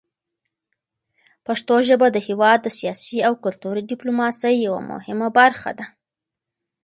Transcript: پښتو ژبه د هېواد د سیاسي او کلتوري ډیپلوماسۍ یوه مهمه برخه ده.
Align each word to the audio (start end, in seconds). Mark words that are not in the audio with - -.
پښتو 1.45 1.75
ژبه 1.87 2.07
د 2.11 2.17
هېواد 2.27 2.57
د 2.63 2.67
سیاسي 2.77 3.17
او 3.27 3.33
کلتوري 3.43 3.81
ډیپلوماسۍ 3.91 4.55
یوه 4.67 4.81
مهمه 4.91 5.27
برخه 5.39 5.71
ده. 5.77 5.85